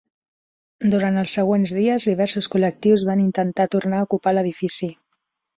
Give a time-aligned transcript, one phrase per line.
[0.93, 4.95] Durant els següents dies diversos col·lectius van intentar tornar a ocupar l'edifici.